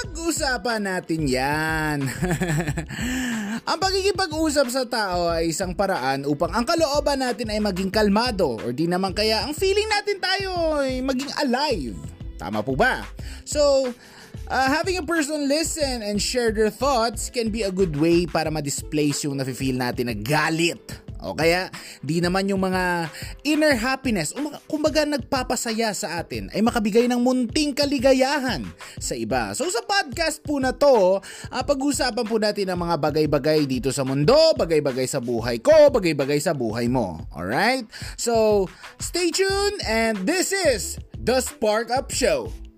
Pag-usapan 0.00 0.80
natin 0.88 1.28
yan. 1.28 2.00
ang 3.68 3.76
pagkikipag-usap 3.76 4.66
sa 4.72 4.88
tao 4.88 5.28
ay 5.28 5.52
isang 5.52 5.76
paraan 5.76 6.24
upang 6.24 6.48
ang 6.56 6.64
kalooban 6.64 7.20
natin 7.20 7.52
ay 7.52 7.60
maging 7.60 7.92
kalmado 7.92 8.56
or 8.64 8.72
di 8.72 8.88
naman 8.88 9.12
kaya 9.12 9.44
ang 9.44 9.52
feeling 9.52 9.84
natin 9.92 10.16
tayo 10.16 10.80
ay 10.80 11.04
maging 11.04 11.28
alive. 11.44 11.92
Tama 12.40 12.64
po 12.64 12.72
ba? 12.72 13.04
So, 13.44 13.92
Uh, 14.50 14.66
having 14.66 14.98
a 14.98 15.06
person 15.06 15.46
listen 15.46 16.02
and 16.02 16.18
share 16.18 16.50
their 16.50 16.74
thoughts 16.74 17.30
can 17.30 17.54
be 17.54 17.62
a 17.62 17.70
good 17.70 17.94
way 17.94 18.26
para 18.26 18.50
ma-displace 18.50 19.22
yung 19.22 19.38
nafe-feel 19.38 19.78
natin 19.78 20.10
na 20.10 20.16
galit. 20.18 20.82
O 21.24 21.36
kaya, 21.36 21.68
di 22.00 22.20
naman 22.24 22.48
yung 22.48 22.64
mga 22.64 23.12
inner 23.44 23.76
happiness, 23.76 24.32
o 24.32 24.52
kumbaga 24.64 25.04
nagpapasaya 25.04 25.92
sa 25.92 26.20
atin, 26.20 26.48
ay 26.56 26.64
makabigay 26.64 27.04
ng 27.08 27.20
munting 27.20 27.76
kaligayahan 27.76 28.64
sa 28.96 29.12
iba. 29.12 29.52
So 29.52 29.68
sa 29.68 29.84
podcast 29.84 30.40
po 30.40 30.56
na 30.56 30.72
to, 30.72 31.20
uh, 31.20 31.62
pag-usapan 31.64 32.24
po 32.24 32.36
natin 32.40 32.72
ang 32.72 32.80
mga 32.80 32.96
bagay-bagay 32.96 33.68
dito 33.68 33.92
sa 33.92 34.06
mundo, 34.06 34.36
bagay-bagay 34.56 35.04
sa 35.04 35.20
buhay 35.20 35.60
ko, 35.60 35.92
bagay-bagay 35.92 36.40
sa 36.40 36.56
buhay 36.56 36.88
mo. 36.88 37.20
Alright? 37.36 37.84
So, 38.16 38.66
stay 38.96 39.28
tuned 39.30 39.80
and 39.84 40.24
this 40.24 40.52
is 40.54 40.96
The 41.20 41.44
Spark 41.44 41.92
Up 41.92 42.08
Show. 42.08 42.69